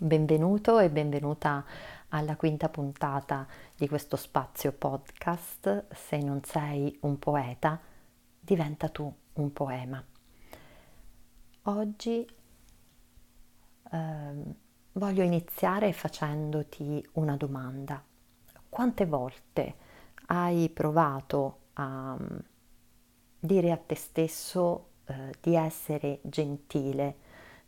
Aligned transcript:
benvenuto 0.00 0.78
e 0.78 0.88
benvenuta 0.88 1.64
alla 2.08 2.34
quinta 2.36 2.70
puntata 2.70 3.46
di 3.76 3.86
questo 3.86 4.16
spazio 4.16 4.72
podcast. 4.72 5.92
Se 5.92 6.18
non 6.18 6.42
sei 6.42 6.98
un 7.02 7.18
poeta, 7.18 7.78
diventa 8.40 8.88
tu 8.88 9.12
un 9.34 9.52
poema. 9.52 10.02
Oggi 11.64 12.26
eh, 13.92 14.32
voglio 14.92 15.22
iniziare 15.22 15.92
facendoti 15.92 17.06
una 17.12 17.36
domanda. 17.36 18.02
Quante 18.68 19.04
volte 19.04 19.74
hai 20.26 20.70
provato 20.70 21.58
a 21.74 22.16
mm, 22.18 22.38
dire 23.38 23.70
a 23.70 23.76
te 23.76 23.96
stesso 23.96 24.92
eh, 25.04 25.34
di 25.40 25.54
essere 25.54 26.20
gentile, 26.22 27.16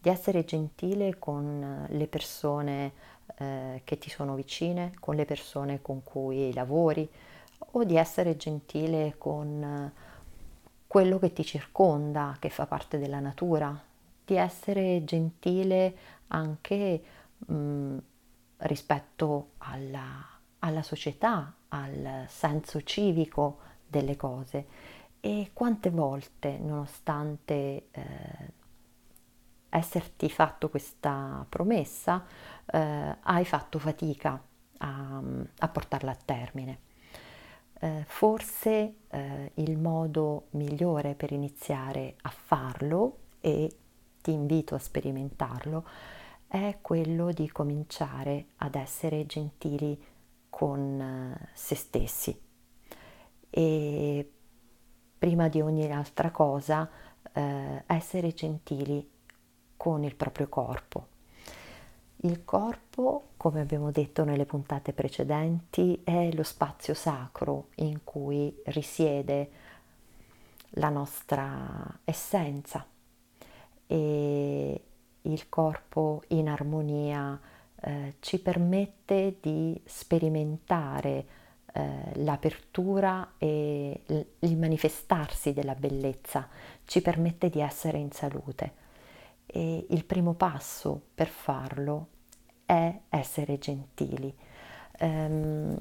di 0.00 0.08
essere 0.08 0.44
gentile 0.44 1.18
con 1.18 1.86
le 1.88 2.06
persone 2.06 2.92
eh, 3.36 3.82
che 3.84 3.98
ti 3.98 4.08
sono 4.08 4.34
vicine, 4.34 4.92
con 4.98 5.14
le 5.14 5.24
persone 5.24 5.82
con 5.82 6.02
cui 6.02 6.52
lavori 6.54 7.08
o 7.72 7.84
di 7.84 7.96
essere 7.96 8.36
gentile 8.36 9.14
con 9.18 9.92
quello 10.86 11.18
che 11.18 11.32
ti 11.32 11.44
circonda, 11.44 12.36
che 12.40 12.48
fa 12.48 12.66
parte 12.66 12.98
della 12.98 13.20
natura, 13.20 13.78
di 14.24 14.34
essere 14.36 15.04
gentile 15.04 15.94
anche 16.28 17.02
mh, 17.36 17.54
mm, 17.54 17.98
rispetto 18.58 19.50
alla, 19.58 20.26
alla 20.60 20.82
società, 20.82 21.54
al 21.68 22.24
senso 22.26 22.82
civico 22.82 23.58
delle 23.86 24.16
cose. 24.16 24.66
E 25.20 25.50
quante 25.52 25.90
volte, 25.90 26.58
nonostante 26.58 27.88
eh, 27.90 28.58
esserti 29.70 30.28
fatto 30.28 30.68
questa 30.68 31.46
promessa, 31.48 32.24
eh, 32.66 33.16
hai 33.20 33.44
fatto 33.44 33.78
fatica 33.78 34.42
a, 34.78 35.22
a 35.58 35.68
portarla 35.68 36.10
a 36.10 36.18
termine. 36.22 36.78
Eh, 37.82 38.04
forse 38.06 38.94
eh, 39.08 39.52
il 39.54 39.78
modo 39.78 40.48
migliore 40.50 41.14
per 41.14 41.32
iniziare 41.32 42.16
a 42.22 42.30
farlo, 42.30 43.18
e 43.40 43.74
ti 44.20 44.32
invito 44.32 44.74
a 44.74 44.78
sperimentarlo, 44.78 45.86
è 46.46 46.78
quello 46.82 47.32
di 47.32 47.48
cominciare 47.48 48.48
ad 48.56 48.74
essere 48.74 49.24
gentili 49.24 49.98
con 50.50 51.00
eh, 51.00 51.48
se 51.54 51.74
stessi. 51.74 52.38
E 53.48 54.32
prima 55.18 55.48
di 55.48 55.60
ogni 55.60 55.90
altra 55.90 56.30
cosa, 56.30 56.88
eh, 57.32 57.84
essere 57.86 58.32
gentili 58.32 59.08
con 59.80 60.04
il 60.04 60.14
proprio 60.14 60.46
corpo. 60.50 61.06
Il 62.16 62.44
corpo, 62.44 63.28
come 63.38 63.62
abbiamo 63.62 63.90
detto 63.90 64.24
nelle 64.24 64.44
puntate 64.44 64.92
precedenti, 64.92 66.02
è 66.04 66.30
lo 66.32 66.42
spazio 66.42 66.92
sacro 66.92 67.68
in 67.76 68.04
cui 68.04 68.54
risiede 68.66 69.50
la 70.72 70.90
nostra 70.90 71.98
essenza. 72.04 72.86
E 73.86 74.84
il 75.22 75.48
corpo 75.48 76.24
in 76.28 76.50
armonia 76.50 77.40
eh, 77.80 78.16
ci 78.20 78.38
permette 78.38 79.38
di 79.40 79.80
sperimentare 79.86 81.26
eh, 81.72 82.22
l'apertura 82.22 83.32
e 83.38 84.02
il 84.40 84.58
manifestarsi 84.58 85.54
della 85.54 85.74
bellezza. 85.74 86.46
Ci 86.84 87.00
permette 87.00 87.48
di 87.48 87.60
essere 87.60 87.96
in 87.96 88.12
salute 88.12 88.88
e 89.52 89.86
il 89.88 90.04
primo 90.04 90.34
passo 90.34 91.00
per 91.14 91.28
farlo 91.28 92.08
è 92.64 93.00
essere 93.08 93.58
gentili. 93.58 94.32
Um, 95.00 95.76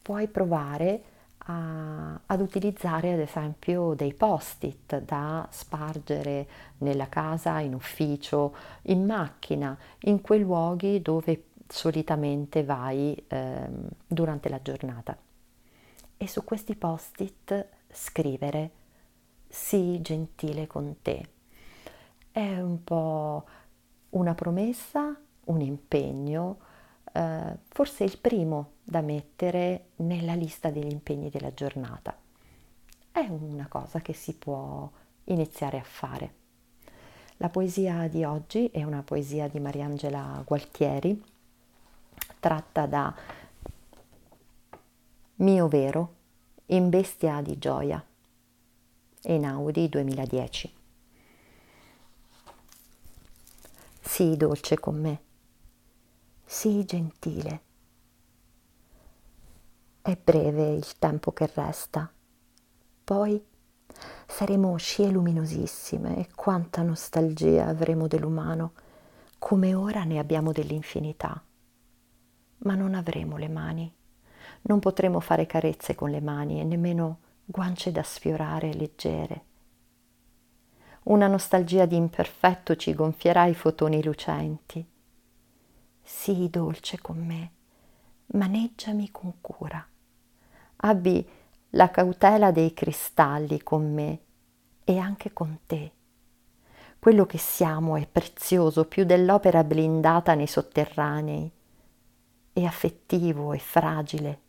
puoi 0.00 0.28
provare 0.28 1.02
a, 1.38 2.20
ad 2.24 2.40
utilizzare 2.40 3.12
ad 3.12 3.18
esempio 3.20 3.94
dei 3.94 4.14
post-it 4.14 5.00
da 5.00 5.46
spargere 5.50 6.48
nella 6.78 7.08
casa, 7.08 7.60
in 7.60 7.74
ufficio, 7.74 8.56
in 8.82 9.04
macchina, 9.04 9.76
in 10.00 10.20
quei 10.20 10.40
luoghi 10.40 11.02
dove 11.02 11.48
solitamente 11.68 12.64
vai 12.64 13.14
eh, 13.26 13.68
durante 14.06 14.48
la 14.48 14.62
giornata. 14.62 15.16
E 16.16 16.28
su 16.28 16.44
questi 16.44 16.74
post-it 16.74 17.68
scrivere 17.90 18.70
sii 19.48 20.00
gentile 20.00 20.66
con 20.66 20.96
te. 21.02 21.28
È 22.36 22.60
un 22.60 22.84
po' 22.84 23.46
una 24.10 24.34
promessa, 24.34 25.18
un 25.44 25.60
impegno, 25.62 26.58
eh, 27.10 27.56
forse 27.66 28.04
il 28.04 28.18
primo 28.18 28.72
da 28.84 29.00
mettere 29.00 29.86
nella 29.96 30.34
lista 30.34 30.68
degli 30.68 30.90
impegni 30.90 31.30
della 31.30 31.54
giornata. 31.54 32.14
È 33.10 33.26
una 33.26 33.68
cosa 33.68 34.00
che 34.00 34.12
si 34.12 34.34
può 34.34 34.86
iniziare 35.24 35.78
a 35.78 35.82
fare. 35.82 36.34
La 37.38 37.48
poesia 37.48 38.06
di 38.06 38.22
oggi 38.22 38.68
è 38.68 38.82
una 38.82 39.02
poesia 39.02 39.48
di 39.48 39.58
Mariangela 39.58 40.42
Gualtieri 40.44 41.24
tratta 42.38 42.84
da 42.84 43.14
Mio 45.36 45.68
vero 45.68 46.14
in 46.66 46.90
Bestia 46.90 47.40
di 47.40 47.56
gioia, 47.56 48.04
Einaudi 49.22 49.88
2010. 49.88 50.75
Sii 54.16 54.38
dolce 54.38 54.80
con 54.80 54.98
me, 54.98 55.20
sii 56.42 56.86
gentile. 56.86 57.60
È 60.00 60.16
breve 60.16 60.72
il 60.72 60.96
tempo 60.98 61.32
che 61.32 61.50
resta, 61.54 62.10
poi 63.04 63.44
saremo 64.26 64.74
scie 64.78 65.10
luminosissime 65.10 66.16
e 66.16 66.28
quanta 66.34 66.80
nostalgia 66.80 67.66
avremo 67.66 68.06
dell'umano, 68.06 68.72
come 69.38 69.74
ora 69.74 70.04
ne 70.04 70.18
abbiamo 70.18 70.50
dell'infinità 70.50 71.44
ma 72.60 72.74
non 72.74 72.94
avremo 72.94 73.36
le 73.36 73.48
mani. 73.48 73.94
Non 74.62 74.78
potremo 74.78 75.20
fare 75.20 75.44
carezze 75.44 75.94
con 75.94 76.08
le 76.08 76.22
mani 76.22 76.58
e 76.58 76.64
nemmeno 76.64 77.18
guance 77.44 77.92
da 77.92 78.02
sfiorare 78.02 78.72
leggere. 78.72 79.45
Una 81.06 81.28
nostalgia 81.28 81.86
di 81.86 81.94
imperfetto 81.94 82.74
ci 82.74 82.92
gonfierà 82.92 83.44
i 83.44 83.54
fotoni 83.54 84.02
lucenti. 84.02 84.84
Sii 86.02 86.50
dolce 86.50 87.00
con 87.00 87.24
me, 87.24 87.52
maneggiami 88.32 89.12
con 89.12 89.34
cura. 89.40 89.86
Abbi 90.78 91.24
la 91.70 91.90
cautela 91.92 92.50
dei 92.50 92.74
cristalli 92.74 93.62
con 93.62 93.94
me 93.94 94.20
e 94.82 94.98
anche 94.98 95.32
con 95.32 95.60
te. 95.64 95.92
Quello 96.98 97.24
che 97.24 97.38
siamo 97.38 97.94
è 97.94 98.08
prezioso 98.08 98.86
più 98.86 99.04
dell'opera 99.04 99.62
blindata 99.62 100.34
nei 100.34 100.48
sotterranei 100.48 101.48
è 102.52 102.64
affettivo 102.64 103.52
e 103.52 103.60
fragile. 103.60 104.40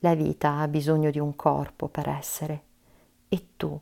La 0.00 0.16
vita 0.16 0.58
ha 0.58 0.66
bisogno 0.66 1.12
di 1.12 1.20
un 1.20 1.36
corpo 1.36 1.86
per 1.86 2.08
essere 2.08 2.64
e 3.28 3.50
tu 3.56 3.80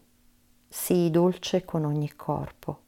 sii 0.72 1.10
dolce 1.10 1.66
con 1.66 1.84
ogni 1.84 2.14
corpo. 2.16 2.78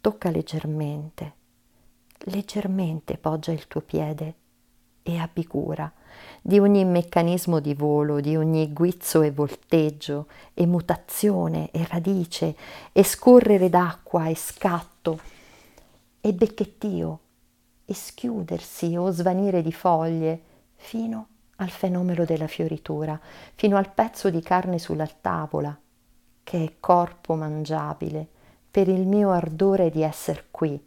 Tocca 0.00 0.30
leggermente, 0.30 1.34
leggermente 2.24 3.18
poggia 3.18 3.52
il 3.52 3.68
tuo 3.68 3.82
piede 3.82 4.34
e 5.04 5.16
abbi 5.16 5.46
cura 5.46 5.90
di 6.42 6.58
ogni 6.58 6.84
meccanismo 6.84 7.60
di 7.60 7.72
volo, 7.74 8.18
di 8.18 8.34
ogni 8.34 8.72
guizzo 8.72 9.22
e 9.22 9.30
volteggio, 9.30 10.26
e 10.54 10.66
mutazione 10.66 11.70
e 11.70 11.86
radice, 11.88 12.56
e 12.90 13.04
scorrere 13.04 13.68
d'acqua 13.68 14.26
e 14.26 14.34
scatto, 14.34 15.20
e 16.20 16.32
becchettio 16.32 17.20
e 17.84 17.94
schiudersi 17.94 18.96
o 18.96 19.08
svanire 19.12 19.62
di 19.62 19.72
foglie 19.72 20.40
fino 20.74 21.28
al 21.56 21.70
fenomeno 21.70 22.24
della 22.24 22.48
fioritura, 22.48 23.20
fino 23.54 23.76
al 23.76 23.92
pezzo 23.92 24.30
di 24.30 24.40
carne 24.40 24.80
sulla 24.80 25.06
tavola, 25.06 25.78
che 26.46 26.62
è 26.62 26.72
corpo 26.78 27.34
mangiabile 27.34 28.24
per 28.70 28.86
il 28.86 29.04
mio 29.04 29.32
ardore 29.32 29.90
di 29.90 30.04
esser 30.04 30.44
qui. 30.52 30.80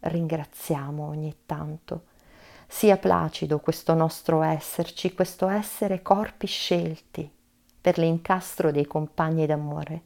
Ringraziamo 0.00 1.06
ogni 1.06 1.42
tanto. 1.46 2.06
Sia 2.66 2.96
placido 2.96 3.60
questo 3.60 3.94
nostro 3.94 4.42
esserci, 4.42 5.14
questo 5.14 5.46
essere 5.46 6.02
corpi 6.02 6.48
scelti 6.48 7.30
per 7.80 7.98
l'incastro 7.98 8.72
dei 8.72 8.84
compagni 8.84 9.46
d'amore 9.46 10.02